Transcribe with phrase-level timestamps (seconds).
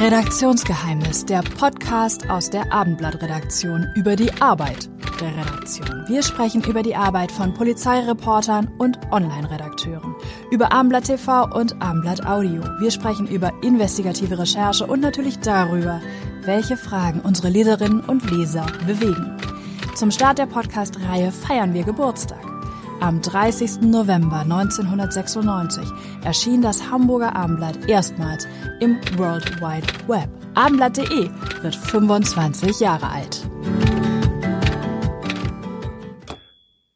[0.00, 4.88] Redaktionsgeheimnis, der Podcast aus der Abendblattredaktion über die Arbeit
[5.20, 6.04] der Redaktion.
[6.06, 10.14] Wir sprechen über die Arbeit von Polizeireportern und Online-Redakteuren,
[10.52, 12.62] über Abendblatt TV und Abendblatt Audio.
[12.78, 16.00] Wir sprechen über investigative Recherche und natürlich darüber,
[16.42, 19.36] welche Fragen unsere Leserinnen und Leser bewegen.
[19.96, 22.47] Zum Start der Podcast-Reihe feiern wir Geburtstag.
[23.00, 23.82] Am 30.
[23.82, 25.88] November 1996
[26.24, 28.48] erschien das Hamburger Abendblatt erstmals
[28.80, 30.28] im World Wide Web.
[30.54, 31.30] Abendblatt.de
[31.62, 33.48] wird 25 Jahre alt.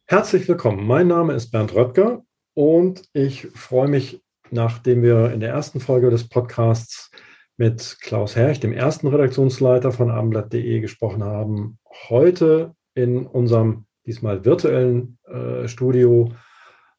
[0.05, 0.85] Herzlich willkommen.
[0.85, 6.09] Mein Name ist Bernd Röttger und ich freue mich, nachdem wir in der ersten Folge
[6.09, 7.11] des Podcasts
[7.55, 15.17] mit Klaus Herrch, dem ersten Redaktionsleiter von Abendblatt.de, gesprochen haben, heute in unserem diesmal virtuellen
[15.25, 16.31] äh, Studio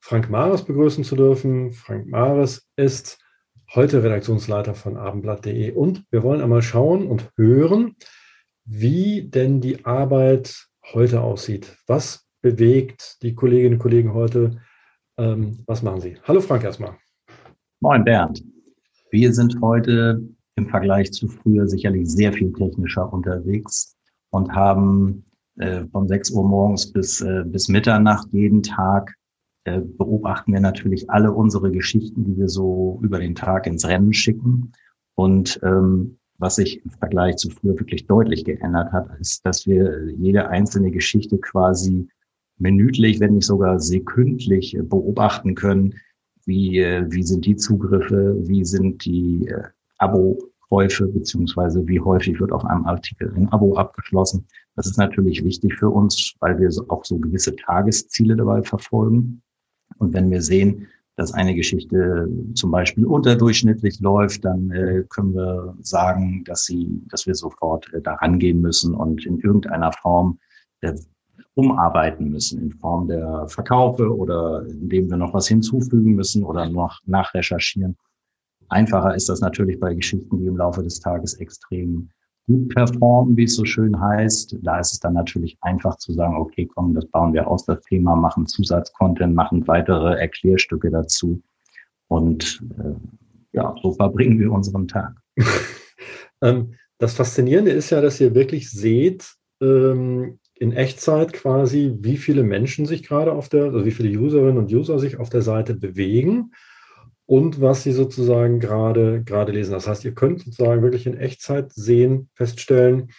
[0.00, 1.70] Frank Mares begrüßen zu dürfen.
[1.70, 3.18] Frank Mares ist
[3.74, 7.96] heute Redaktionsleiter von Abendblatt.de und wir wollen einmal schauen und hören,
[8.64, 11.76] wie denn die Arbeit heute aussieht.
[11.87, 14.60] Was bewegt die Kolleginnen und Kollegen heute?
[15.16, 16.16] Ähm, was machen Sie?
[16.24, 16.96] Hallo Frank erstmal.
[17.80, 18.45] Moin Bernd.
[19.10, 20.20] Wir sind heute
[20.57, 23.96] im Vergleich zu früher sicherlich sehr viel technischer unterwegs
[24.30, 25.24] und haben
[25.59, 29.15] äh, von 6 Uhr morgens bis, äh, bis Mitternacht jeden Tag
[29.65, 34.13] äh, beobachten wir natürlich alle unsere Geschichten, die wir so über den Tag ins Rennen
[34.13, 34.73] schicken.
[35.15, 40.10] Und ähm, was sich im Vergleich zu früher wirklich deutlich geändert hat, ist, dass wir
[40.19, 42.09] jede einzelne Geschichte quasi
[42.59, 45.95] minütlich, wenn nicht sogar sekündlich beobachten können,
[46.45, 49.63] wie, äh, wie sind die Zugriffe, wie sind die äh,
[49.99, 54.47] Abo-Käufe, beziehungsweise wie häufig wird auf einem Artikel ein Abo abgeschlossen.
[54.76, 59.42] Das ist natürlich wichtig für uns, weil wir auch so gewisse Tagesziele dabei verfolgen.
[59.98, 65.76] Und wenn wir sehen, dass eine Geschichte zum Beispiel unterdurchschnittlich läuft, dann äh, können wir
[65.80, 70.38] sagen, dass sie, dass wir sofort äh, daran gehen müssen und in irgendeiner Form
[70.80, 70.94] äh,
[71.54, 77.00] umarbeiten müssen in Form der Verkaufe oder indem wir noch was hinzufügen müssen oder noch
[77.06, 77.96] nachrecherchieren.
[78.68, 82.10] Einfacher ist das natürlich bei Geschichten, die im Laufe des Tages extrem
[82.47, 84.56] gut performen, wie es so schön heißt.
[84.62, 87.82] Da ist es dann natürlich einfach zu sagen, okay, komm, das bauen wir aus, das
[87.82, 91.43] Thema, machen Zusatzcontent, machen weitere Erklärstücke dazu.
[92.09, 92.94] Und äh,
[93.53, 95.15] ja, so verbringen wir unseren Tag.
[96.43, 102.43] Ähm, das Faszinierende ist ja, dass ihr wirklich seht, ähm, in Echtzeit quasi, wie viele
[102.43, 105.75] Menschen sich gerade auf der, also wie viele Userinnen und User sich auf der Seite
[105.75, 106.53] bewegen
[107.26, 109.72] und was sie sozusagen gerade, gerade lesen.
[109.72, 113.10] Das heißt, ihr könnt sozusagen wirklich in Echtzeit sehen, feststellen,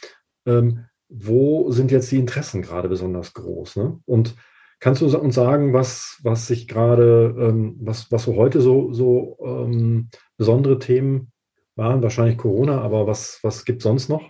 [0.46, 3.78] ähm, wo sind jetzt die Interessen gerade besonders groß.
[3.78, 4.00] Ne?
[4.06, 4.36] Und
[4.80, 9.38] kannst du uns sagen, was, was sich gerade, ähm, was, was so heute so, so
[9.44, 11.32] ähm, besondere Themen
[11.76, 12.02] waren?
[12.02, 14.30] Wahrscheinlich Corona, aber was, was gibt es sonst noch?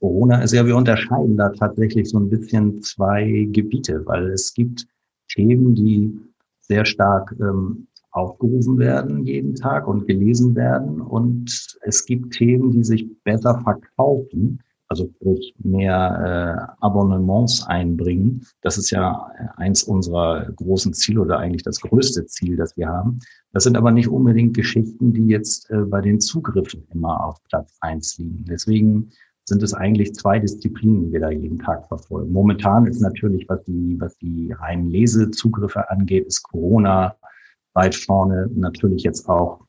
[0.00, 4.86] Corona ist ja, wir unterscheiden da tatsächlich so ein bisschen zwei Gebiete, weil es gibt
[5.28, 6.18] Themen, die
[6.60, 11.00] sehr stark ähm, aufgerufen werden jeden Tag und gelesen werden.
[11.00, 18.46] Und es gibt Themen, die sich besser verkaufen, also sprich mehr äh, Abonnements einbringen.
[18.62, 23.18] Das ist ja eins unserer großen Ziele oder eigentlich das größte Ziel, das wir haben.
[23.52, 27.76] Das sind aber nicht unbedingt Geschichten, die jetzt äh, bei den Zugriffen immer auf Platz
[27.80, 28.44] eins liegen.
[28.48, 29.10] Deswegen
[29.44, 32.32] sind es eigentlich zwei Disziplinen, die wir da jeden Tag verfolgen.
[32.32, 37.16] Momentan ist natürlich, was die, was die reinen Lesezugriffe angeht, ist Corona
[37.76, 38.50] weit vorne.
[38.54, 39.60] Natürlich jetzt auch,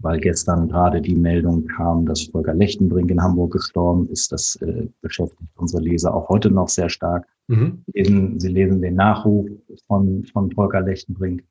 [0.00, 4.32] weil gestern gerade die Meldung kam, dass Volker Lechtenbrink in Hamburg gestorben ist.
[4.32, 7.26] Das äh, beschäftigt unsere Leser auch heute noch sehr stark.
[7.48, 7.82] Mhm.
[7.92, 9.46] Lesen, sie lesen den Nachruf
[9.86, 11.42] von, von Volker Lechtenbrink.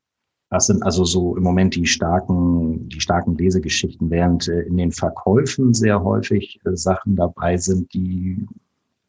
[0.50, 4.92] Das sind also so im Moment die starken, die starken Lesegeschichten, während äh, in den
[4.92, 8.44] Verkäufen sehr häufig äh, Sachen dabei sind, die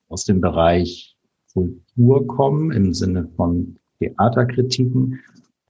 [0.09, 1.17] aus dem Bereich
[1.53, 5.19] Kultur kommen, im Sinne von Theaterkritiken.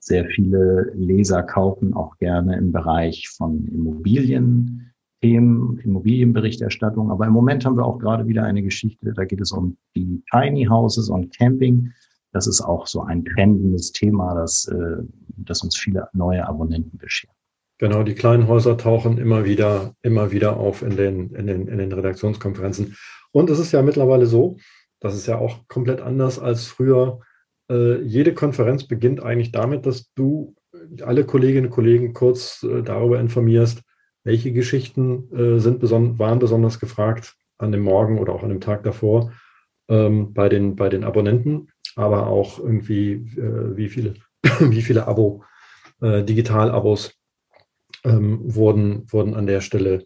[0.06, 4.92] Sehr viele Leser kaufen auch gerne im Bereich von Immobilien,
[5.22, 7.10] Themen, Immobilienberichterstattung.
[7.10, 10.22] Aber im Moment haben wir auch gerade wieder eine Geschichte, da geht es um die
[10.30, 11.94] Tiny Houses und Camping.
[12.33, 15.04] Das ist auch so ein trendendes Thema, das, äh,
[15.38, 17.31] das uns viele neue Abonnenten beschert.
[17.78, 21.78] Genau, die kleinen Häuser tauchen immer wieder, immer wieder auf in den, in den, in
[21.78, 22.98] den Redaktionskonferenzen.
[23.31, 24.57] Und es ist ja mittlerweile so,
[25.00, 27.22] das ist ja auch komplett anders als früher.
[27.69, 30.56] Äh, jede Konferenz beginnt eigentlich damit, dass du
[31.01, 33.81] alle Kolleginnen und Kollegen kurz äh, darüber informierst,
[34.24, 38.62] welche Geschichten äh, sind beson waren besonders gefragt an dem Morgen oder auch an dem
[38.62, 39.31] Tag davor
[39.89, 44.16] ähm, bei, den, bei den Abonnenten aber auch irgendwie, äh, wie viele,
[44.59, 45.44] wie viele Abo,
[46.01, 47.13] äh, Digital-Abos
[48.04, 50.06] ähm, wurden, wurden an der Stelle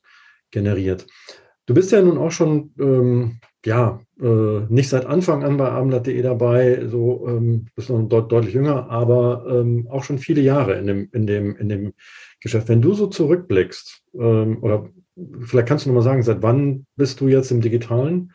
[0.52, 1.08] generiert.
[1.68, 6.22] Du bist ja nun auch schon, ähm, ja, äh, nicht seit Anfang an bei abendblatt.de
[6.22, 10.88] dabei, so ähm, bist noch deut deutlich jünger, aber ähm, auch schon viele Jahre in
[10.88, 11.94] dem, in dem, in dem
[12.40, 12.70] Geschäft.
[12.70, 14.90] Wenn du so zurückblickst, ähm, oder
[15.42, 18.32] vielleicht kannst du noch mal sagen, seit wann bist du jetzt im Digitalen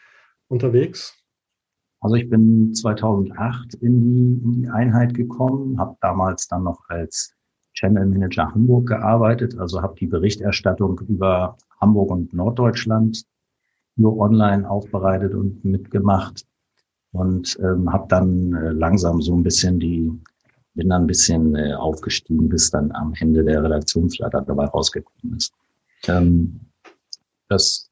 [0.48, 1.18] unterwegs?
[2.00, 7.34] Also ich bin 2008 in die, in die Einheit gekommen, habe damals dann noch als
[7.82, 13.24] Channel Manager Hamburg gearbeitet, also habe die Berichterstattung über Hamburg und Norddeutschland
[13.96, 16.46] nur online aufbereitet und mitgemacht
[17.10, 20.12] und ähm, habe dann äh, langsam so ein bisschen die,
[20.74, 25.52] bin dann ein bisschen äh, aufgestiegen, bis dann am Ende der Redaktionsleiter dabei rausgekommen ist.
[26.06, 26.60] Ähm,
[27.48, 27.90] das,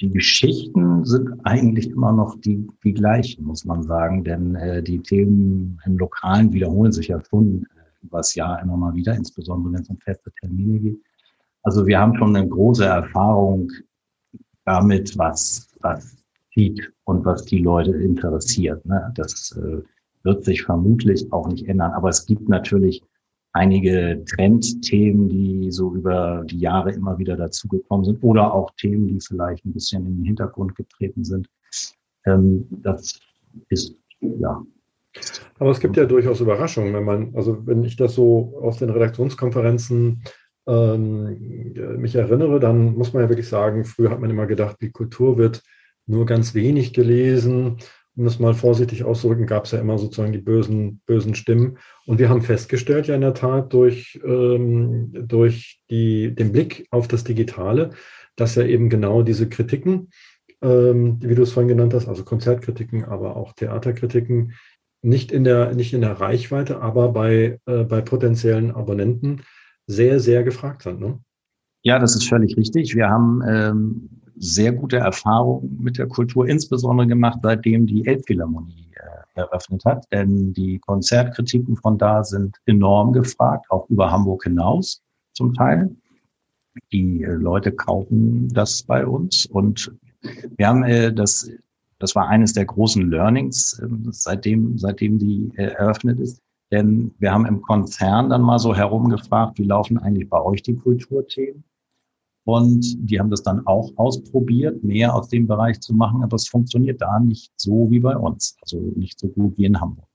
[0.00, 4.98] die Geschichten sind eigentlich immer noch die, die gleichen, muss man sagen, denn äh, die
[4.98, 7.66] Themen im Lokalen wiederholen sich ja schon
[8.02, 11.00] übers Jahr immer mal wieder, insbesondere wenn es um feste Termine geht.
[11.62, 13.70] Also wir haben schon eine große Erfahrung
[14.64, 16.16] damit, was, was
[16.52, 18.84] zieht und was die Leute interessiert.
[18.86, 19.12] Ne?
[19.14, 19.82] Das äh,
[20.22, 21.92] wird sich vermutlich auch nicht ändern.
[21.92, 23.02] Aber es gibt natürlich
[23.52, 29.20] einige Trendthemen, die so über die Jahre immer wieder dazugekommen sind oder auch Themen, die
[29.20, 31.48] vielleicht ein bisschen in den Hintergrund getreten sind.
[32.26, 33.18] Ähm, das
[33.68, 34.62] ist, ja.
[35.58, 38.90] Aber es gibt ja durchaus Überraschungen, wenn man, also wenn ich das so aus den
[38.90, 40.22] Redaktionskonferenzen
[40.68, 44.90] ähm, mich erinnere, dann muss man ja wirklich sagen, früher hat man immer gedacht, die
[44.90, 45.62] Kultur wird
[46.06, 47.78] nur ganz wenig gelesen.
[48.16, 51.78] Um das mal vorsichtig auszudrücken, gab es ja immer sozusagen die bösen, bösen Stimmen.
[52.04, 57.06] Und wir haben festgestellt, ja in der Tat durch, ähm, durch die, den Blick auf
[57.06, 57.90] das Digitale,
[58.34, 60.10] dass ja eben genau diese Kritiken,
[60.62, 64.54] ähm, wie du es vorhin genannt hast, also Konzertkritiken, aber auch Theaterkritiken,
[65.02, 69.42] nicht in der, nicht in der Reichweite, aber bei, äh, bei potenziellen Abonnenten
[69.86, 71.00] sehr, sehr gefragt sind.
[71.00, 71.18] Ne?
[71.82, 72.94] Ja, das ist völlig richtig.
[72.94, 79.40] Wir haben ähm, sehr gute Erfahrungen mit der Kultur, insbesondere gemacht, seitdem die Elbphilharmonie äh,
[79.40, 80.04] eröffnet hat.
[80.12, 85.00] Denn die Konzertkritiken von da sind enorm gefragt, auch über Hamburg hinaus
[85.32, 85.94] zum Teil.
[86.92, 89.92] Die äh, Leute kaufen das bei uns und
[90.56, 91.50] wir haben äh, das,
[91.98, 96.40] das war eines der großen Learnings, äh, seitdem, seitdem die äh, eröffnet ist.
[96.70, 100.76] Denn wir haben im Konzern dann mal so herumgefragt, wie laufen eigentlich bei euch die
[100.76, 101.64] Kulturthemen?
[102.44, 106.48] Und die haben das dann auch ausprobiert, mehr aus dem Bereich zu machen, aber es
[106.48, 110.08] funktioniert da nicht so wie bei uns, also nicht so gut wie in Hamburg.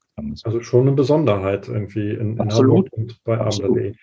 [0.44, 3.94] Also schon eine Besonderheit irgendwie in, in Hamburg und bei Abendblatt.de.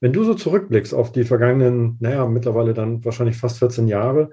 [0.00, 4.30] Wenn du so zurückblickst auf die vergangenen, naja, mittlerweile dann wahrscheinlich fast 14 Jahre,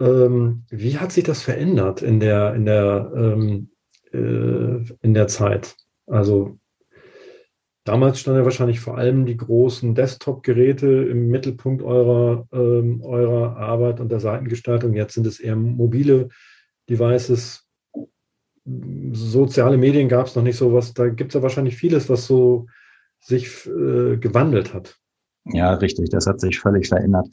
[0.00, 3.70] ähm, wie hat sich das verändert in der, in der, ähm,
[4.12, 5.76] äh, in der Zeit?
[6.06, 6.58] Also
[7.84, 14.00] Damals standen ja wahrscheinlich vor allem die großen Desktop-Geräte im Mittelpunkt eurer, ähm, eurer Arbeit
[14.00, 14.94] und der Seitengestaltung.
[14.94, 16.30] Jetzt sind es eher mobile
[16.88, 17.68] Devices.
[19.12, 20.94] Soziale Medien gab es noch nicht so was.
[20.94, 22.66] Da gibt es ja wahrscheinlich vieles, was so
[23.20, 24.96] sich äh, gewandelt hat.
[25.46, 26.10] Ja, richtig.
[26.10, 27.28] Das hat sich völlig verändert.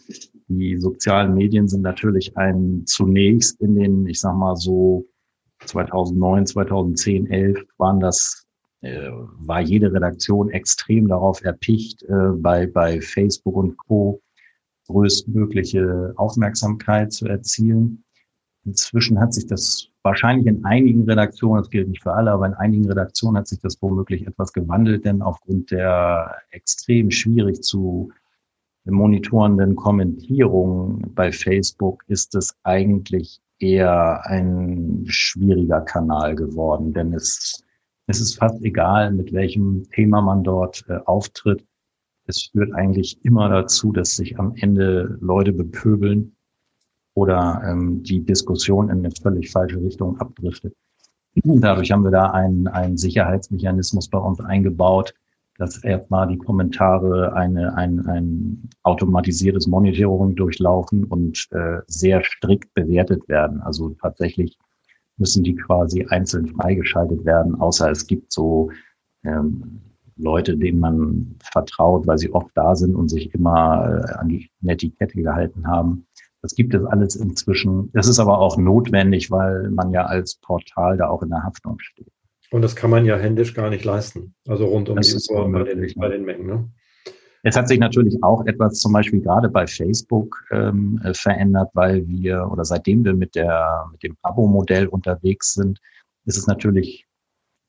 [0.47, 5.05] Die sozialen Medien sind natürlich ein zunächst in den, ich sag mal so
[5.65, 8.45] 2009, 2010, 11 waren das
[8.81, 14.21] äh, war jede Redaktion extrem darauf erpicht, äh, bei, bei Facebook und Co.
[14.87, 18.03] größtmögliche Aufmerksamkeit zu erzielen.
[18.63, 22.53] Inzwischen hat sich das wahrscheinlich in einigen Redaktionen, das gilt nicht für alle, aber in
[22.53, 28.11] einigen Redaktionen hat sich das womöglich etwas gewandelt, denn aufgrund der extrem schwierig zu
[28.85, 37.63] monitorenden Kommentierungen bei Facebook ist es eigentlich eher ein schwieriger Kanal geworden, denn es
[38.11, 41.65] es ist fast egal, mit welchem Thema man dort äh, auftritt.
[42.25, 46.35] Es führt eigentlich immer dazu, dass sich am Ende Leute bepöbeln
[47.13, 50.73] oder ähm, die Diskussion in eine völlig falsche Richtung abdriftet.
[51.35, 55.13] Dadurch haben wir da einen, einen Sicherheitsmechanismus bei uns eingebaut,
[55.57, 63.27] dass erstmal die Kommentare eine, ein, ein automatisiertes Monitoring durchlaufen und äh, sehr strikt bewertet
[63.27, 63.61] werden.
[63.61, 64.57] Also tatsächlich
[65.17, 68.71] müssen die quasi einzeln freigeschaltet werden, außer es gibt so
[69.23, 69.81] ähm,
[70.17, 74.49] Leute, denen man vertraut, weil sie oft da sind und sich immer äh, an die
[74.61, 76.07] Netiquette gehalten haben.
[76.41, 77.91] Das gibt es alles inzwischen.
[77.93, 81.79] Das ist aber auch notwendig, weil man ja als Portal da auch in der Haftung
[81.79, 82.11] steht.
[82.51, 84.33] Und das kann man ja händisch gar nicht leisten.
[84.47, 86.47] Also rund um das die Uhr bei den, bei den Mengen.
[86.47, 86.69] Ne?
[87.43, 92.07] Es hat sich natürlich auch etwas zum Beispiel gerade bei Facebook ähm, äh, verändert, weil
[92.07, 95.79] wir oder seitdem wir mit der mit dem Abo-Modell unterwegs sind,
[96.25, 97.07] ist es natürlich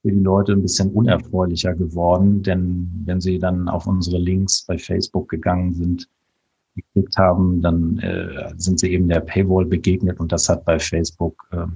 [0.03, 4.77] für die Leute ein bisschen unerfreulicher geworden, denn wenn sie dann auf unsere Links bei
[4.77, 6.09] Facebook gegangen sind,
[6.75, 11.47] geklickt haben, dann äh, sind sie eben der Paywall begegnet und das hat bei Facebook
[11.51, 11.73] ähm,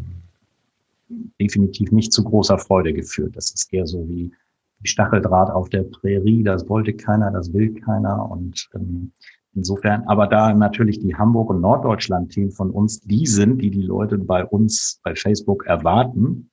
[1.40, 3.36] definitiv nicht zu großer Freude geführt.
[3.36, 4.32] Das ist eher so wie,
[4.80, 9.12] wie Stacheldraht auf der Prärie, das wollte keiner, das will keiner und ähm,
[9.54, 14.18] insofern, aber da natürlich die Hamburg- und Norddeutschland-Themen von uns die sind, die die Leute
[14.18, 16.50] bei uns bei Facebook erwarten,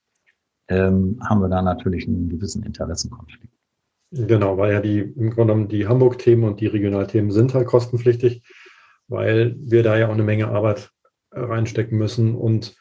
[0.68, 3.53] ähm, haben wir da natürlich einen gewissen Interessenkonflikt.
[4.16, 8.42] Genau, weil ja die im Grunde genommen die Hamburg-Themen und die Regionalthemen sind halt kostenpflichtig,
[9.08, 10.90] weil wir da ja auch eine Menge Arbeit
[11.32, 12.76] reinstecken müssen und,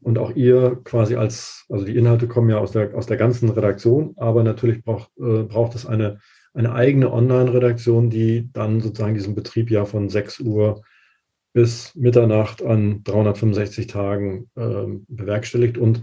[0.00, 3.50] und auch ihr quasi als, also die Inhalte kommen ja aus der, aus der ganzen
[3.50, 6.20] Redaktion, aber natürlich braucht, äh, braucht es eine,
[6.54, 10.82] eine eigene Online-Redaktion, die dann sozusagen diesen Betrieb ja von 6 Uhr
[11.52, 16.02] bis Mitternacht an 365 Tagen äh, bewerkstelligt und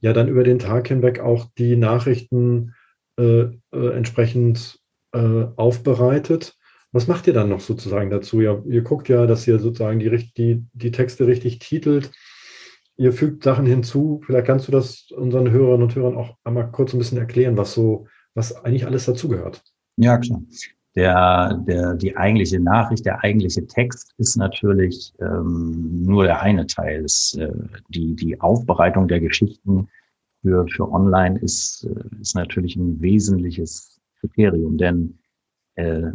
[0.00, 2.72] ja dann über den Tag hinweg auch die Nachrichten
[3.18, 3.42] äh,
[3.72, 4.78] äh, entsprechend
[5.12, 6.56] äh, aufbereitet.
[6.92, 8.40] Was macht ihr dann noch sozusagen dazu?
[8.40, 12.10] Ja, ihr guckt ja, dass ihr sozusagen die, die, die Texte richtig titelt.
[12.96, 14.22] Ihr fügt Sachen hinzu.
[14.24, 17.74] Vielleicht kannst du das unseren Hörerinnen und Hörern auch einmal kurz ein bisschen erklären, was
[17.74, 19.62] so, was eigentlich alles dazugehört.
[19.96, 20.42] Ja, klar.
[20.94, 27.04] Der, der, die eigentliche Nachricht, der eigentliche Text ist natürlich ähm, nur der eine Teil.
[27.04, 27.52] Ist, äh,
[27.88, 29.88] die, die Aufbereitung der Geschichten
[30.46, 35.18] für, für online ist, äh, ist natürlich ein wesentliches Kriterium, denn
[35.74, 36.12] äh,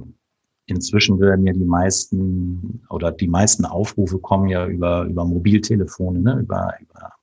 [0.67, 6.39] inzwischen werden ja die meisten oder die meisten Aufrufe kommen ja über, über Mobiltelefone, ne,
[6.39, 7.13] über, über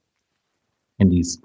[0.98, 1.40] Handys.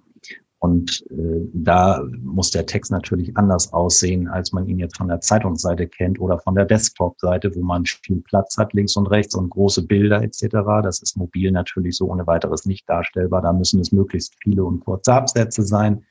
[0.64, 5.20] Und äh, da muss der Text natürlich anders aussehen, als man ihn jetzt von der
[5.20, 9.50] Zeitungsseite kennt oder von der Desktop-Seite, wo man viel Platz hat, links und rechts und
[9.50, 10.46] große Bilder etc.
[10.82, 13.42] Das ist mobil natürlich so ohne weiteres nicht darstellbar.
[13.42, 16.06] Da müssen es möglichst viele und kurze Absätze sein,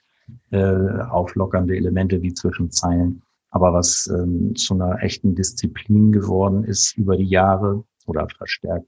[0.51, 3.23] äh, auflockernde Elemente wie Zwischenzeilen.
[3.49, 8.87] Aber was ähm, zu einer echten Disziplin geworden ist über die Jahre oder verstärkt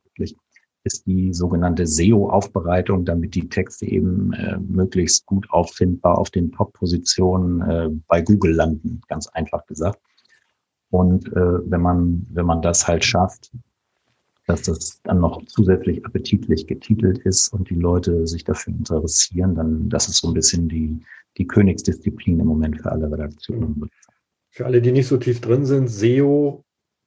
[0.85, 7.61] ist die sogenannte SEO-Aufbereitung, damit die Texte eben äh, möglichst gut auffindbar auf den Top-Positionen
[7.63, 9.99] äh, bei Google landen, ganz einfach gesagt.
[10.91, 13.51] Und äh, wenn man wenn man das halt schafft,
[14.47, 19.89] dass das dann noch zusätzlich appetitlich getitelt ist und die Leute sich dafür interessieren, dann
[19.89, 21.01] das ist so ein bisschen die
[21.39, 23.89] die Königsdisziplin im Moment für alle Redaktionen.
[24.51, 26.65] Für alle, die nicht so tief drin sind, SEO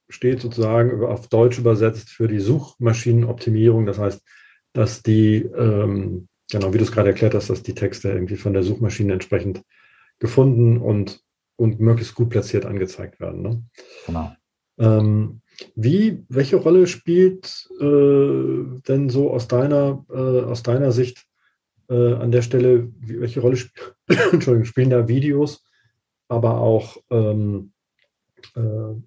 [0.10, 3.86] steht sozusagen auf Deutsch übersetzt für die Suchmaschinenoptimierung.
[3.86, 4.22] Das heißt,
[4.74, 8.54] dass die, ähm, genau wie du es gerade erklärt hast, dass die Texte irgendwie von
[8.54, 9.64] der Suchmaschine entsprechend
[10.20, 11.22] gefunden und,
[11.56, 13.42] und möglichst gut platziert angezeigt werden.
[13.42, 13.64] Ne?
[14.06, 14.32] Genau.
[14.80, 15.42] Ähm,
[15.76, 21.26] wie, welche Rolle spielt äh, denn so aus deiner, äh, aus deiner Sicht
[21.90, 23.74] äh, an der Stelle, welche Rolle sp
[24.66, 25.64] spielen da Videos,
[26.28, 27.77] aber auch ähm, äh,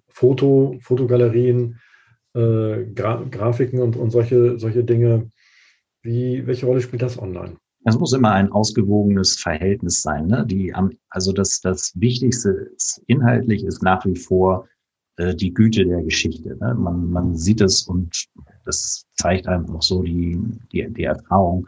[0.09, 1.79] Foto, Fotogalerien,
[2.33, 5.29] äh, Gra Grafiken und, und solche, solche Dinge.
[6.03, 7.57] Wie, welche Rolle spielt das online?
[7.83, 10.27] Es muss immer ein ausgewogenes Verhältnis sein.
[10.27, 10.45] Ne?
[10.45, 10.73] Die,
[11.09, 12.71] also das, das Wichtigste
[13.07, 14.67] inhaltlich ist nach wie vor
[15.17, 16.57] äh, die Güte der Geschichte.
[16.57, 16.75] Ne?
[16.75, 18.25] Man, man sieht es und
[18.65, 20.39] das zeigt einfach so die,
[20.71, 21.67] die, die Erfahrung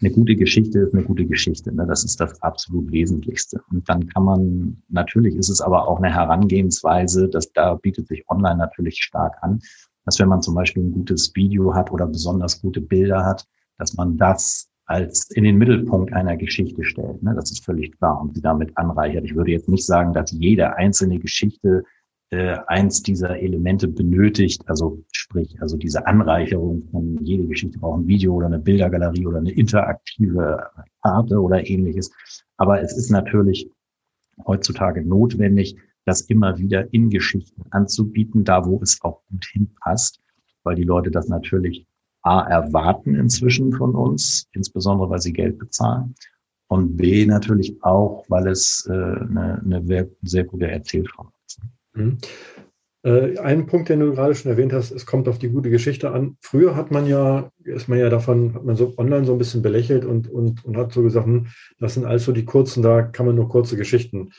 [0.00, 1.74] eine gute Geschichte ist eine gute Geschichte.
[1.74, 1.86] Ne?
[1.86, 3.60] Das ist das absolut Wesentlichste.
[3.70, 8.24] Und dann kann man, natürlich ist es aber auch eine Herangehensweise, dass da bietet sich
[8.28, 9.60] online natürlich stark an,
[10.04, 13.46] dass wenn man zum Beispiel ein gutes Video hat oder besonders gute Bilder hat,
[13.78, 17.22] dass man das als in den Mittelpunkt einer Geschichte stellt.
[17.22, 17.34] Ne?
[17.34, 19.24] Das ist völlig klar und sie damit anreichert.
[19.24, 21.82] Ich würde jetzt nicht sagen, dass jede einzelne Geschichte
[22.30, 28.06] äh, eins dieser Elemente benötigt, also sprich, also diese Anreicherung von jede Geschichte braucht ein
[28.08, 30.70] Video oder eine Bildergalerie oder eine interaktive
[31.02, 32.10] Karte oder ähnliches.
[32.56, 33.70] Aber es ist natürlich
[34.44, 40.20] heutzutage notwendig, das immer wieder in Geschichten anzubieten, da wo es auch gut hinpasst,
[40.62, 41.86] weil die Leute das natürlich
[42.22, 46.14] A erwarten inzwischen von uns, insbesondere weil sie Geld bezahlen.
[46.68, 51.60] Und B natürlich auch, weil es äh, eine, eine sehr gute Erzählform ist.
[51.96, 52.18] Mhm.
[53.06, 56.10] Äh, ein Punkt, den du gerade schon erwähnt hast, es kommt auf die gute Geschichte
[56.10, 56.36] an.
[56.40, 59.62] Früher hat man ja, ist man ja davon, hat man so online so ein bisschen
[59.62, 61.46] belächelt und, und, und hat so gesagt, hm,
[61.78, 64.32] das sind also die kurzen, da kann man nur kurze Geschichten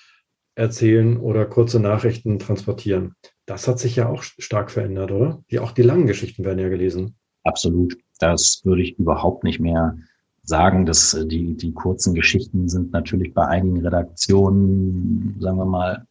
[0.55, 3.13] erzählen oder kurze Nachrichten transportieren.
[3.45, 5.43] Das hat sich ja auch stark verändert, oder?
[5.51, 7.15] Die, auch die langen Geschichten werden ja gelesen.
[7.43, 7.97] Absolut.
[8.19, 9.97] Das würde ich überhaupt nicht mehr
[10.43, 16.05] sagen, dass äh, die, die kurzen Geschichten sind natürlich bei einigen Redaktionen, sagen wir mal,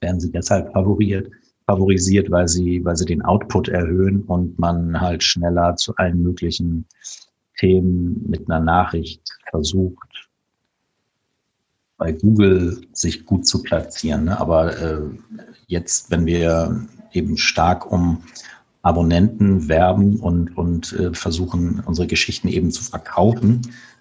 [0.00, 1.30] werden sie deshalb favoriert,
[1.66, 6.86] favorisiert, weil sie, weil sie den Output erhöhen und man halt schneller zu allen möglichen
[7.58, 10.28] Themen mit einer Nachricht versucht,
[11.98, 14.24] bei Google sich gut zu platzieren.
[14.24, 14.40] Ne?
[14.40, 15.02] Aber äh,
[15.66, 18.22] jetzt, wenn wir eben stark um,
[18.82, 23.60] Abonnenten werben und, und äh, versuchen, unsere Geschichten eben zu verkaufen,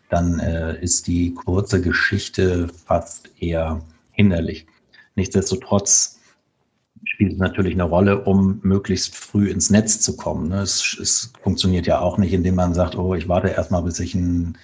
[0.09, 4.65] dann äh, ist die kurze Geschichte fast eher hinderlich.
[5.19, 6.17] Nichtsdestotrotz
[7.03, 10.47] spielt es natürlich eine Rolle, um möglichst früh ins Netz zu kommen.
[10.47, 10.61] Ne?
[10.61, 14.15] Es, es funktioniert ja auch nicht, indem man sagt, oh, ich warte erstmal, bis ich
[14.15, 14.57] einen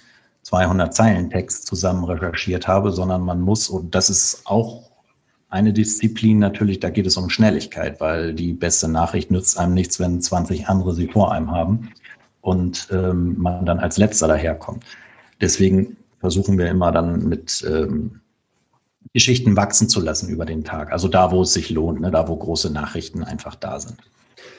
[0.44, 4.90] 200 Zeilen Text zusammen recherchiert habe, sondern man muss, und das ist auch
[5.50, 10.00] eine Disziplin natürlich, da geht es um Schnelligkeit, weil die beste Nachricht nützt einem nichts,
[10.00, 11.90] wenn 20 andere sie vor einem haben
[12.40, 14.84] und ähm, man dann als letzter daherkommt.
[15.42, 18.22] Deswegen versuchen wir immer dann mit ähm,
[19.12, 20.92] Geschichten wachsen zu lassen über den Tag.
[20.92, 23.96] Also da, wo es sich lohnt, ne, da, wo große Nachrichten einfach da sind.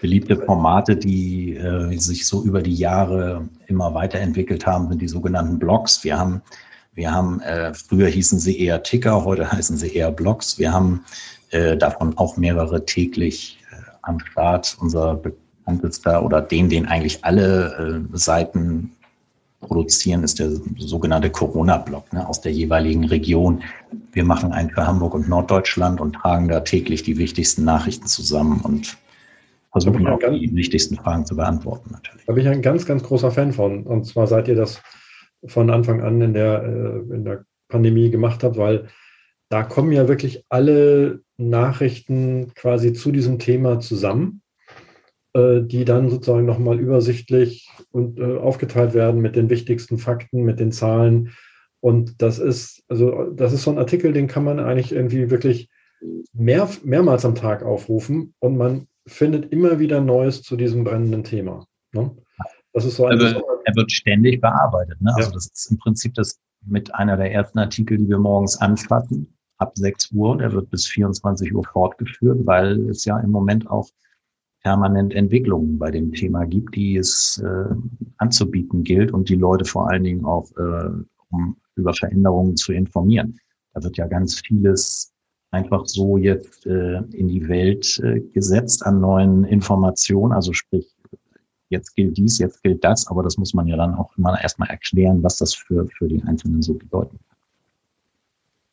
[0.01, 5.58] Beliebte Formate, die äh, sich so über die Jahre immer weiterentwickelt haben, sind die sogenannten
[5.58, 6.04] Blogs.
[6.04, 6.42] Wir haben,
[6.94, 10.60] wir haben äh, früher hießen sie eher Ticker, heute heißen sie eher Blogs.
[10.60, 11.04] Wir haben
[11.50, 14.77] äh, davon auch mehrere täglich äh, am Start.
[14.80, 18.92] Unser bekanntester oder den, den eigentlich alle äh, Seiten
[19.61, 23.63] produzieren, ist der sogenannte Corona-Block ne, aus der jeweiligen Region.
[24.11, 28.61] Wir machen einen für Hamburg und Norddeutschland und tragen da täglich die wichtigsten Nachrichten zusammen
[28.61, 28.97] und
[29.71, 32.25] versuchen auch ganz, die wichtigsten Fragen zu beantworten natürlich.
[32.25, 33.83] Da bin ich ein ganz, ganz großer Fan von.
[33.83, 34.81] Und zwar seid ihr das
[35.45, 38.87] von Anfang an in der, äh, in der Pandemie gemacht habt, weil
[39.49, 44.41] da kommen ja wirklich alle Nachrichten quasi zu diesem Thema zusammen.
[45.38, 50.60] Äh, die dann sozusagen nochmal übersichtlich und äh, aufgeteilt werden mit den wichtigsten Fakten, mit
[50.60, 51.29] den Zahlen.
[51.79, 55.70] Und das ist, also das ist so ein Artikel, den kann man eigentlich irgendwie wirklich
[56.34, 61.67] mehr, mehrmals am Tag aufrufen und man findet immer wieder Neues zu diesem brennenden Thema.
[61.94, 62.17] Ne?
[62.74, 65.00] Das ist so ein also, er wird ständig bearbeitet.
[65.01, 65.13] Ne?
[65.13, 65.34] Also ja.
[65.36, 69.74] das ist im Prinzip das mit einer der ersten Artikel, die wir morgens anfassen, ab
[69.75, 70.39] 6 Uhr.
[70.39, 73.88] Der wird bis 24 Uhr fortgeführt, weil es ja im Moment auch
[74.67, 77.74] permanent Entwicklungen bei dem Thema gibt, die es äh,
[78.18, 80.89] anzubieten gilt und die Leute vor allen Dingen auch äh,
[81.29, 83.39] um über Veränderungen zu informieren.
[83.74, 85.13] Da wird ja ganz vieles
[85.51, 90.33] einfach so jetzt äh, in die Welt äh, gesetzt an neuen Informationen.
[90.33, 90.94] Also sprich,
[91.70, 94.70] jetzt gilt dies, jetzt gilt das, aber das muss man ja dann auch immer erstmal
[94.70, 97.22] erklären, was das für, für die Einzelnen so bedeutet.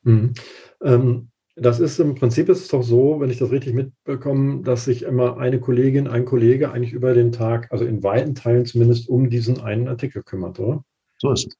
[0.02, 0.34] Mhm.
[0.82, 4.86] Ähm, das ist im Prinzip ist es doch so, wenn ich das richtig mitbekomme, dass
[4.86, 9.08] sich immer eine Kollegin, ein Kollege eigentlich über den Tag, also in weiten Teilen zumindest,
[9.08, 10.84] um diesen einen Artikel kümmert, oder?
[11.18, 11.56] So ist es.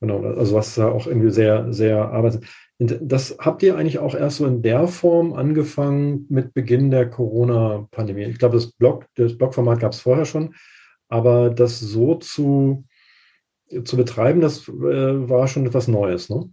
[0.00, 2.44] Genau, also was da auch irgendwie sehr, sehr arbeitet.
[2.78, 8.24] Das habt ihr eigentlich auch erst so in der Form angefangen mit Beginn der Corona-Pandemie.
[8.24, 10.54] Ich glaube, das Blog, das Blogformat gab es vorher schon,
[11.08, 12.84] aber das so zu,
[13.82, 16.48] zu betreiben, das äh, war schon etwas Neues, ne?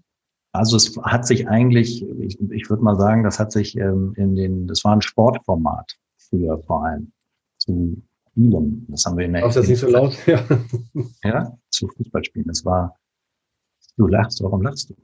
[0.58, 4.36] Also es hat sich eigentlich, ich, ich würde mal sagen, das hat sich ähm, in
[4.36, 7.12] den, das war ein Sportformat früher vor allem
[7.58, 8.86] zu Spielen.
[8.90, 9.46] Das haben wir in der.
[9.46, 10.16] Ist das nicht so laut?
[10.28, 10.44] Ja.
[11.24, 12.48] ja, zu Fußballspielen.
[12.48, 12.96] Das war.
[13.98, 14.96] Du lachst, warum lachst du?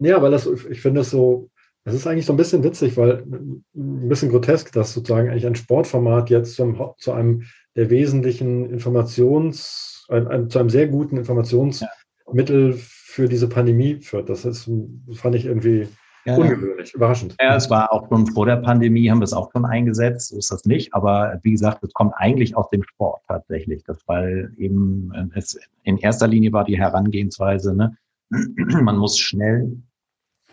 [0.00, 1.48] Ja, weil das, ich finde das so,
[1.84, 5.54] das ist eigentlich so ein bisschen witzig, weil ein bisschen grotesk, dass sozusagen eigentlich ein
[5.54, 7.44] Sportformat jetzt zum, zu einem
[7.76, 12.76] der wesentlichen Informations, ein, ein, zu einem sehr guten Informationsmittel ja
[13.12, 14.30] für diese Pandemie führt.
[14.30, 14.70] Das, ist,
[15.12, 15.86] fand ich irgendwie
[16.24, 17.36] ja, ungewöhnlich, überraschend.
[17.38, 20.38] Ja, es war auch schon vor der Pandemie, haben wir es auch schon eingesetzt, so
[20.38, 20.94] ist das nicht.
[20.94, 23.84] Aber wie gesagt, es kommt eigentlich aus dem Sport tatsächlich.
[23.84, 27.94] Das, weil eben es in erster Linie war die Herangehensweise, ne,
[28.30, 29.76] man muss schnell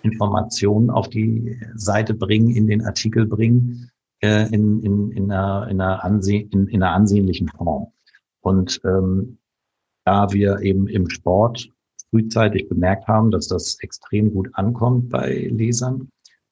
[0.01, 3.89] Informationen auf die Seite bringen, in den Artikel bringen,
[4.21, 7.93] äh, in, in, in, einer, in, einer anse in, in einer ansehnlichen Form.
[8.41, 9.37] Und ähm,
[10.03, 11.69] da wir eben im Sport
[12.09, 16.09] frühzeitig bemerkt haben, dass das extrem gut ankommt bei Lesern,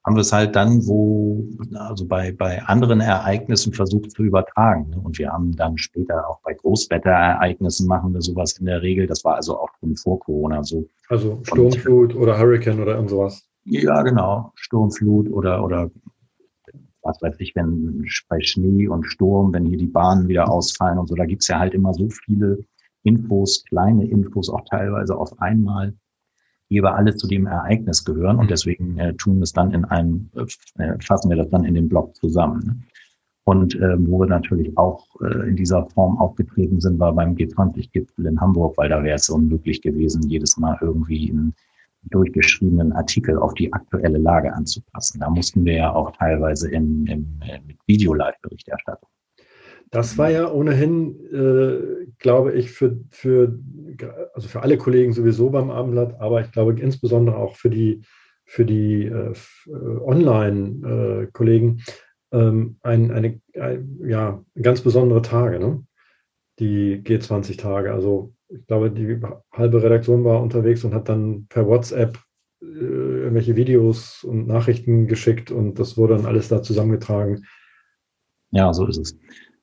[0.08, 4.93] haben wir es halt dann, wo, also bei, bei anderen Ereignissen versucht zu übertragen.
[5.04, 9.06] Und wir haben dann später auch bei Großwetterereignissen machen wir sowas in der Regel.
[9.06, 10.88] Das war also auch schon vor Corona so.
[11.10, 13.50] Also Sturmflut und, oder Hurricane oder irgend sowas.
[13.65, 14.54] Ja, genau.
[14.56, 15.91] Sturmflut oder, oder
[17.02, 21.08] was weiß ich, wenn bei Schnee und Sturm, wenn hier die Bahnen wieder ausfallen und
[21.08, 22.60] so, da gibt's ja halt immer so viele
[23.08, 25.93] Infos, kleine Infos auch teilweise auf einmal,
[26.70, 28.50] die aber alle zu dem Ereignis gehören und mhm.
[28.50, 31.88] deswegen äh, tun wir es dann in einem, äh, fassen wir das dann in den
[31.88, 32.62] Blog zusammen.
[32.65, 32.76] Ne?
[33.46, 38.26] Und äh, wo wir natürlich auch äh, in dieser Form aufgetreten sind, war beim G20-Gipfel
[38.26, 41.56] in Hamburg, weil da wäre es unmöglich gewesen, jedes Mal irgendwie einen
[42.10, 45.22] durchgeschriebenen Artikel auf die aktuelle Lage anzupassen.
[45.22, 49.10] Da mussten wir ja auch teilweise in, in, in mit Video-Live-Berichterstattung
[49.91, 53.58] das war ja ohnehin, äh, glaube ich, für, für,
[54.34, 58.02] also für alle Kollegen sowieso beim Abendblatt, aber ich glaube insbesondere auch für die,
[58.45, 61.82] für die äh, äh Online-Kollegen
[62.32, 65.84] ähm, ein, eine, ein, ja, ganz besondere Tage, ne?
[66.60, 67.93] die G20-Tage.
[67.93, 69.19] Also ich glaube, die
[69.52, 72.17] halbe Redaktion war unterwegs und hat dann per WhatsApp
[72.62, 77.45] äh, irgendwelche Videos und Nachrichten geschickt und das wurde dann alles da zusammengetragen.
[78.52, 79.17] Ja, so ist es.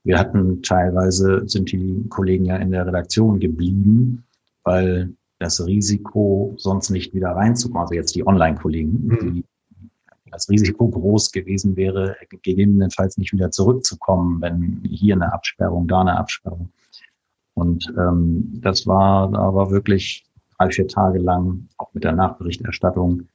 [0.05, 4.25] Wir hatten teilweise, sind die Kollegen ja in der Redaktion geblieben,
[4.63, 9.19] weil das Risiko, sonst nicht wieder reinzukommen, also jetzt die Online-Kollegen, mhm.
[9.21, 9.45] die
[10.31, 16.17] das Risiko groß gewesen wäre, gegebenenfalls nicht wieder zurückzukommen, wenn hier eine Absperrung, da eine
[16.17, 16.71] Absperrung.
[17.55, 20.25] Und ähm, das war, da war wirklich
[20.59, 23.29] drei, vier Tage lang, auch mit der Nachberichterstattung,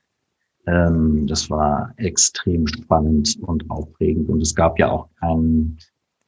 [0.67, 4.29] ähm, das war extrem spannend und aufregend.
[4.29, 5.77] Und es gab ja auch keinen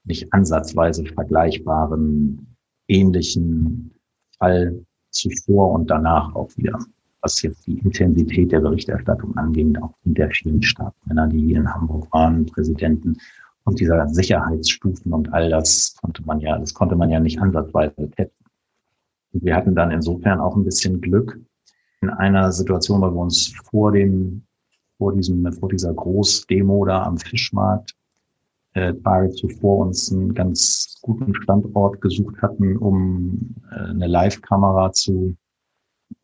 [0.03, 2.55] nicht ansatzweise vergleichbaren,
[2.87, 3.91] ähnlichen
[4.37, 6.79] Fall zuvor und danach auch wieder,
[7.21, 11.73] was jetzt die Intensität der Berichterstattung anging, auch in der vielen Staatsmänner, die hier in
[11.73, 13.17] Hamburg waren, Präsidenten
[13.63, 18.09] und dieser Sicherheitsstufen und all das konnte man ja, das konnte man ja nicht ansatzweise
[18.09, 18.45] testen.
[19.33, 21.39] Und wir hatten dann insofern auch ein bisschen Glück
[22.01, 24.43] in einer Situation, weil wir uns vor dem,
[24.97, 27.95] vor diesem, vor dieser Großdemo da am Fischmarkt
[28.73, 35.35] äh, Tage zuvor uns einen ganz guten Standort gesucht hatten, um äh, eine Live-Kamera zu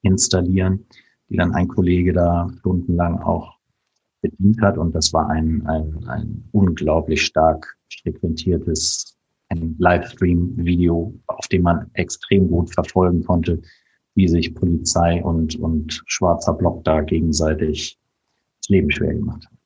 [0.01, 0.85] installieren,
[1.29, 3.57] die dann ein Kollege da stundenlang auch
[4.21, 4.77] bedient hat.
[4.77, 9.17] Und das war ein, ein, ein unglaublich stark frequentiertes
[9.77, 13.61] Livestream-Video, auf dem man extrem gut verfolgen konnte,
[14.15, 17.97] wie sich Polizei und, und schwarzer Block da gegenseitig
[18.59, 19.57] das Leben schwer gemacht haben.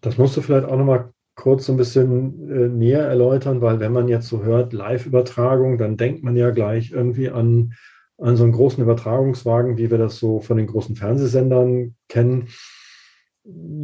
[0.00, 3.92] Das musst du vielleicht auch nochmal kurz so ein bisschen äh, näher erläutern, weil wenn
[3.92, 7.72] man jetzt so hört, Live-Übertragung, dann denkt man ja gleich irgendwie an,
[8.18, 12.48] an so einen großen Übertragungswagen, wie wir das so von den großen Fernsehsendern kennen.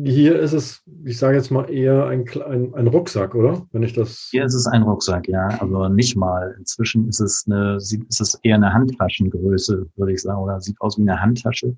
[0.04, 3.66] Hier ist es, ich sage jetzt mal, eher ein, ein, ein, Rucksack, oder?
[3.72, 4.28] Wenn ich das.
[4.30, 5.48] Hier ist es ein Rucksack, ja.
[5.60, 6.54] Aber nicht mal.
[6.58, 10.98] Inzwischen ist es eine, ist es eher eine Handtaschengröße, würde ich sagen, oder sieht aus
[10.98, 11.74] wie eine Handtasche.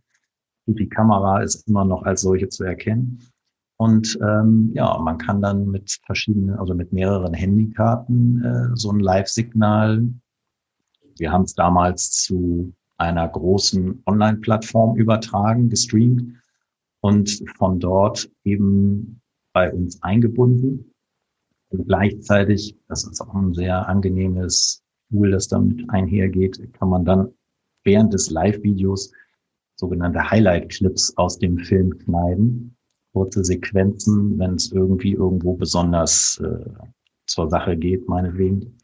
[0.66, 3.20] Die Kamera ist immer noch als solche zu erkennen.
[3.78, 8.98] Und ähm, ja, man kann dann mit verschiedenen, also mit mehreren Handykarten äh, so ein
[8.98, 10.04] Live-Signal.
[11.16, 16.34] Wir haben es damals zu einer großen Online-Plattform übertragen, gestreamt
[17.00, 19.20] und von dort eben
[19.52, 20.92] bei uns eingebunden.
[21.68, 27.28] Und gleichzeitig, das ist auch ein sehr angenehmes Tool, das damit einhergeht, kann man dann
[27.84, 29.12] während des Live-Videos
[29.76, 32.74] sogenannte Highlight-Clips aus dem Film schneiden
[33.12, 36.70] kurze Sequenzen, wenn es irgendwie irgendwo besonders äh,
[37.26, 38.74] zur Sache geht, meinetwegen.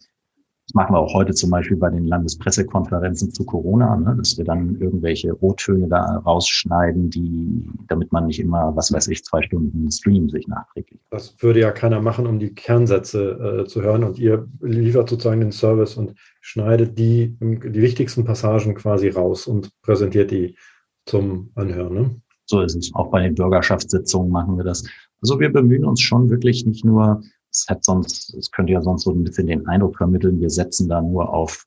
[0.67, 4.47] Das machen wir auch heute zum Beispiel bei den Landespressekonferenzen zu Corona, ne, dass wir
[4.47, 9.91] dann irgendwelche O-Töne da rausschneiden, die, damit man nicht immer, was weiß ich, zwei Stunden
[9.91, 11.01] Stream sich nachträglich.
[11.11, 15.41] Das würde ja keiner machen, um die Kernsätze äh, zu hören und ihr liefert sozusagen
[15.41, 20.57] den Service und schneidet die, die wichtigsten Passagen quasi raus und präsentiert die
[21.05, 21.95] zum Anhören.
[21.95, 22.23] Ne?
[22.47, 22.95] So ist es.
[22.95, 24.85] Auch bei den Bürgerschaftssitzungen machen wir das.
[25.23, 29.05] Also wir bemühen uns schon wirklich nicht nur, es hat sonst, es könnte ja sonst
[29.05, 31.67] so ein bisschen den Eindruck vermitteln, wir setzen da nur auf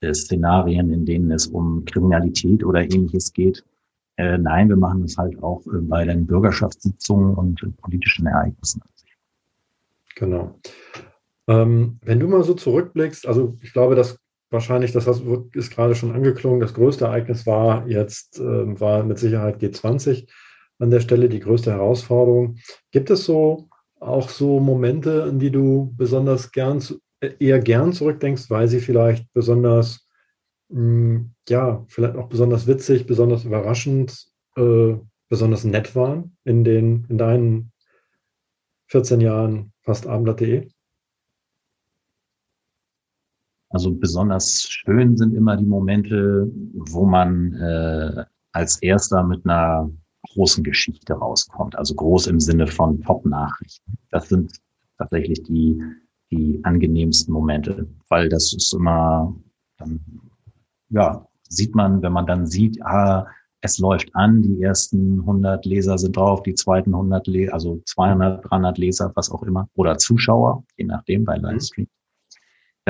[0.00, 3.64] äh, Szenarien, in denen es um Kriminalität oder ähnliches geht.
[4.16, 8.82] Äh, nein, wir machen das halt auch äh, bei den Bürgerschaftssitzungen und politischen Ereignissen.
[10.16, 10.54] Genau.
[11.46, 14.18] Ähm, wenn du mal so zurückblickst, also ich glaube, dass
[14.50, 15.06] wahrscheinlich, das
[15.54, 20.28] ist gerade schon angeklungen, das größte Ereignis war jetzt, äh, war mit Sicherheit G20
[20.78, 22.56] an der Stelle die größte Herausforderung.
[22.90, 23.68] Gibt es so
[24.00, 26.82] auch so Momente, an die du besonders gern,
[27.38, 30.08] eher gern zurückdenkst, weil sie vielleicht besonders,
[30.70, 34.94] mh, hm, ja, vielleicht auch besonders witzig, besonders überraschend, äh,
[35.28, 37.72] besonders nett waren in den, in deinen
[38.88, 40.68] 14 Jahren fast abendblatt.de?
[43.70, 49.90] Also besonders schön sind immer die Momente, wo man äh, als erster mit einer
[50.34, 51.76] großen Geschichte rauskommt.
[51.76, 53.96] Also groß im Sinne von Top-Nachrichten.
[54.10, 54.52] Das sind
[54.98, 55.80] tatsächlich die,
[56.30, 59.34] die angenehmsten Momente, weil das ist immer,
[59.78, 60.00] dann,
[60.90, 63.26] ja, sieht man, wenn man dann sieht, ah,
[63.62, 68.44] es läuft an, die ersten 100 Leser sind drauf, die zweiten 100, Le also 200,
[68.50, 71.44] 300 Leser, was auch immer, oder Zuschauer, je nachdem bei mhm.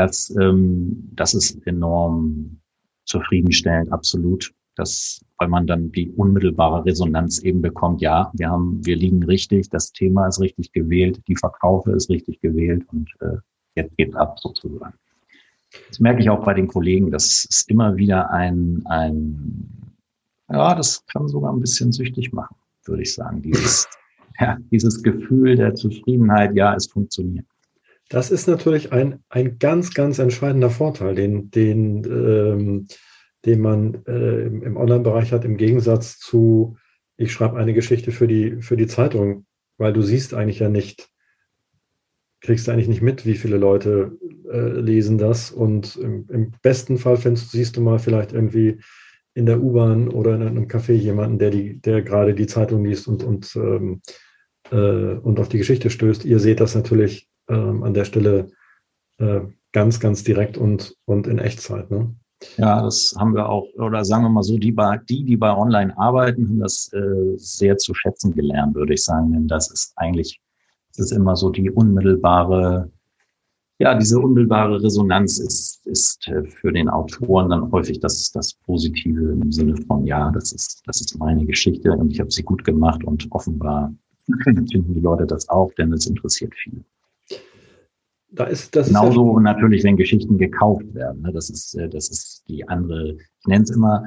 [0.00, 2.58] Das, ähm, das ist enorm
[3.04, 4.50] zufriedenstellend, absolut.
[4.76, 9.68] Das, weil man dann die unmittelbare Resonanz eben bekommt, ja, wir haben, wir liegen richtig,
[9.68, 13.36] das Thema ist richtig gewählt, die Verkaufe ist richtig gewählt und äh,
[13.74, 14.94] jetzt geht's ab sozusagen.
[15.88, 19.92] Das merke ich auch bei den Kollegen, das ist immer wieder ein, ein,
[20.48, 23.42] ja, das kann sogar ein bisschen süchtig machen, würde ich sagen.
[23.42, 23.86] Dieses
[24.40, 27.46] ja, dieses Gefühl der Zufriedenheit, ja, es funktioniert.
[28.10, 32.88] Das ist natürlich ein, ein ganz, ganz entscheidender Vorteil, den, den, ähm,
[33.44, 36.76] den man äh, im Online-Bereich hat, im Gegensatz zu,
[37.16, 39.46] ich schreibe eine Geschichte für die, für die Zeitung,
[39.78, 41.08] weil du siehst eigentlich ja nicht,
[42.40, 44.18] kriegst eigentlich nicht mit, wie viele Leute
[44.50, 45.52] äh, lesen das.
[45.52, 48.80] Und im, im besten Fall findest, siehst du mal vielleicht irgendwie
[49.34, 53.06] in der U-Bahn oder in einem Café jemanden, der, die, der gerade die Zeitung liest
[53.06, 54.02] und, und, ähm,
[54.72, 56.24] äh, und auf die Geschichte stößt.
[56.24, 58.50] Ihr seht das natürlich ähm, an der Stelle
[59.18, 59.40] äh,
[59.72, 61.90] ganz, ganz direkt und, und in Echtzeit.
[61.90, 62.14] Ne?
[62.56, 64.74] Ja, das haben wir auch, oder sagen wir mal so, die,
[65.08, 69.32] die, die bei Online arbeiten, haben das äh, sehr zu schätzen gelernt, würde ich sagen.
[69.32, 70.40] Denn das ist eigentlich,
[70.88, 72.90] das ist immer so die unmittelbare
[73.80, 79.32] ja, diese unmittelbare Resonanz ist, ist äh, für den Autoren dann häufig das, das Positive
[79.32, 82.62] im Sinne von, ja, das ist, das ist meine Geschichte und ich habe sie gut
[82.62, 83.92] gemacht und offenbar
[84.44, 86.84] finden die Leute das auch, denn es interessiert viele.
[88.32, 91.22] Da ist das genauso ist ja natürlich, wenn Geschichten gekauft werden.
[91.22, 91.32] Ne?
[91.32, 93.16] Das ist, äh, das ist die andere.
[93.16, 94.04] Ich nenne es immer.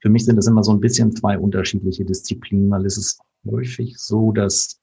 [0.00, 3.96] Für mich sind das immer so ein bisschen zwei unterschiedliche Disziplinen, weil es ist häufig
[3.96, 4.80] so, dass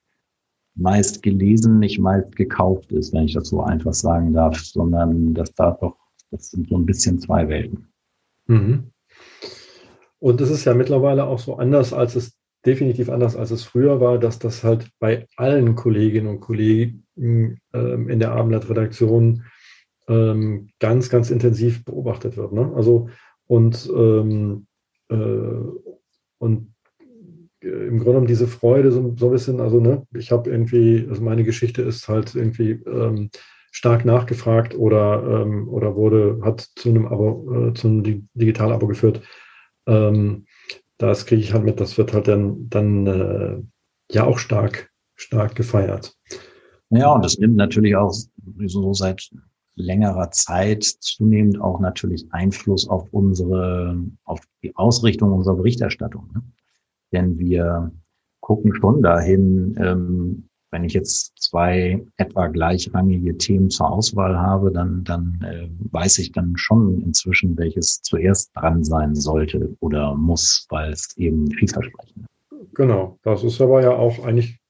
[0.75, 5.53] meist gelesen, nicht meist gekauft ist, wenn ich das so einfach sagen darf, sondern das
[5.53, 5.97] da doch,
[6.31, 7.91] das sind so ein bisschen zwei Welten.
[8.47, 8.91] Mhm.
[10.19, 13.99] Und es ist ja mittlerweile auch so anders, als es definitiv anders, als es früher
[13.99, 19.43] war, dass das halt bei allen Kolleginnen und Kollegen in der Abendblatt-Redaktion
[20.07, 22.51] ähm, ganz, ganz intensiv beobachtet wird.
[22.53, 22.71] Ne?
[22.75, 23.09] Also
[23.47, 24.65] und, ähm,
[25.09, 25.15] äh,
[26.37, 26.73] und
[27.61, 31.05] äh, im Grunde genommen diese Freude so, so ein bisschen, also ne, ich habe irgendwie,
[31.09, 33.29] also meine Geschichte ist halt irgendwie ähm,
[33.71, 39.21] stark nachgefragt oder, ähm, oder wurde, hat zu einem Abo, äh, zu einem Digital-Abo geführt.
[39.87, 40.45] Ähm,
[40.97, 43.61] das kriege ich halt mit, das wird halt dann, dann äh,
[44.11, 46.13] ja auch stark, stark gefeiert.
[46.91, 48.13] Ja, und das nimmt natürlich auch
[48.65, 49.31] so seit
[49.75, 56.29] längerer Zeit zunehmend auch natürlich Einfluss auf unsere, auf die Ausrichtung unserer Berichterstattung.
[56.33, 56.41] Ne?
[57.13, 57.91] Denn wir
[58.41, 65.03] gucken schon dahin, ähm, wenn ich jetzt zwei etwa gleichrangige Themen zur Auswahl habe, dann,
[65.03, 70.91] dann äh, weiß ich dann schon inzwischen, welches zuerst dran sein sollte oder muss, weil
[70.91, 72.73] es eben vielversprechend ist.
[72.73, 74.60] Genau, das ist aber ja auch eigentlich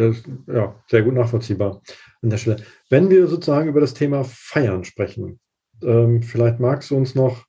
[0.00, 1.82] das, ja, sehr gut nachvollziehbar
[2.22, 2.62] an der Stelle.
[2.88, 5.40] Wenn wir sozusagen über das Thema Feiern sprechen,
[5.82, 7.46] ähm, vielleicht magst du uns noch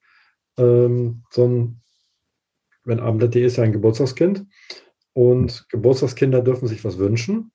[0.57, 1.81] ähm, so ein
[2.83, 4.45] wenn Abendblatt.de ist ja ein Geburtstagskind
[5.13, 7.51] und Geburtstagskinder dürfen sich was wünschen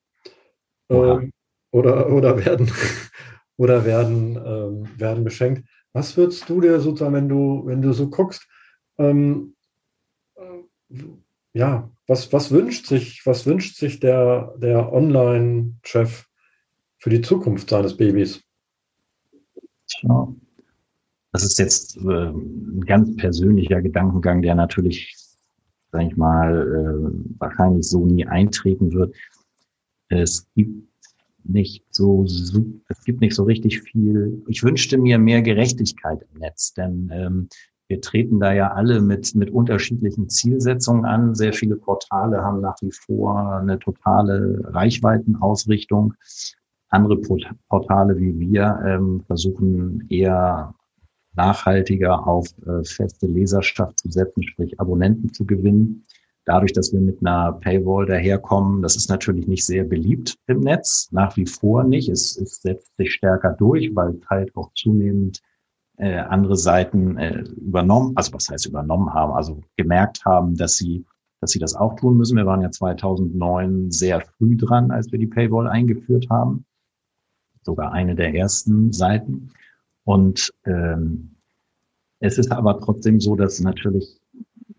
[0.89, 1.31] ähm,
[1.71, 2.71] oder, oder werden,
[3.57, 5.67] oder werden, ähm, werden beschenkt.
[5.93, 8.47] Was würdest du dir sozusagen, wenn du, wenn du so guckst,
[8.97, 9.55] ähm,
[10.35, 11.03] äh,
[11.53, 16.25] ja, was, was wünscht sich, was wünscht sich der, der Online-Chef
[16.97, 18.41] für die Zukunft seines Babys?
[20.01, 20.33] Ja.
[21.33, 25.15] Das ist jetzt äh, ein ganz persönlicher Gedankengang, der natürlich,
[25.91, 29.13] sag ich mal, äh, wahrscheinlich so nie eintreten wird.
[30.09, 30.87] Es gibt
[31.43, 34.41] nicht so, es gibt nicht so richtig viel.
[34.47, 37.49] Ich wünschte mir mehr Gerechtigkeit im Netz, denn ähm,
[37.87, 41.35] wir treten da ja alle mit, mit unterschiedlichen Zielsetzungen an.
[41.35, 46.13] Sehr viele Portale haben nach wie vor eine totale Reichweitenausrichtung.
[46.89, 47.17] Andere
[47.69, 50.73] Portale wie wir ähm, versuchen eher
[51.35, 56.05] nachhaltiger auf äh, feste Leserschaft zu setzen, sprich Abonnenten zu gewinnen.
[56.45, 61.09] Dadurch, dass wir mit einer Paywall daherkommen, das ist natürlich nicht sehr beliebt im Netz,
[61.11, 62.09] nach wie vor nicht.
[62.09, 65.41] Es, es setzt sich stärker durch, weil halt auch zunehmend
[65.97, 71.05] äh, andere Seiten äh, übernommen, also was heißt übernommen haben, also gemerkt haben, dass sie,
[71.41, 72.37] dass sie das auch tun müssen.
[72.37, 76.65] Wir waren ja 2009 sehr früh dran, als wir die Paywall eingeführt haben.
[77.63, 79.49] Sogar eine der ersten Seiten.
[80.03, 81.35] Und ähm,
[82.19, 84.19] es ist aber trotzdem so, dass natürlich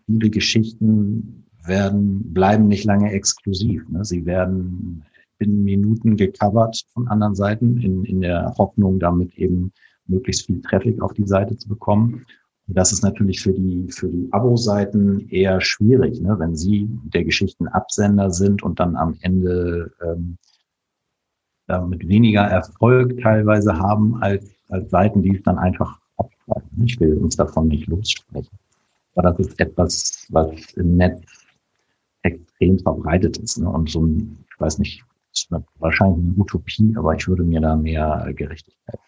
[0.05, 3.87] viele Geschichten werden, bleiben nicht lange exklusiv.
[3.89, 4.03] Ne?
[4.05, 5.05] Sie werden
[5.37, 9.71] in Minuten gecovert von anderen Seiten in, in der Hoffnung, damit eben
[10.09, 12.25] möglichst viel Traffic auf die Seite zu bekommen.
[12.67, 16.35] Und das ist natürlich für die, für die Abo-Seiten eher schwierig, ne?
[16.37, 20.37] wenn sie der Geschichtenabsender sind und dann am Ende ähm,
[21.67, 26.83] damit weniger Erfolg teilweise haben als als Seiten, die es dann einfach abschreiben.
[26.85, 28.57] Ich will uns davon nicht lossprechen.
[29.15, 31.23] Aber das ist etwas, was im Netz
[32.21, 33.57] extrem verbreitet ist.
[33.57, 33.69] Ne?
[33.69, 35.03] Und so ein, ich weiß nicht,
[35.79, 38.99] wahrscheinlich eine Utopie, aber ich würde mir da mehr Gerechtigkeit.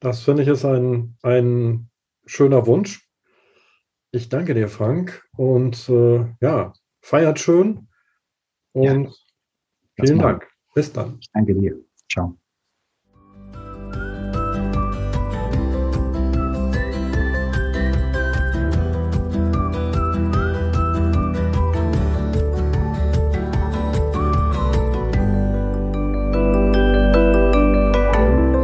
[0.00, 1.90] Das finde ich ist ein, ein
[2.26, 3.06] schöner Wunsch.
[4.12, 5.24] Ich danke dir, Frank.
[5.36, 7.88] Und äh, ja, feiert schön
[8.72, 9.12] und ja.
[10.04, 10.48] Vielen Dank.
[10.74, 11.20] Bis dann.
[11.32, 11.78] Danke dir.
[12.10, 12.39] Ciao.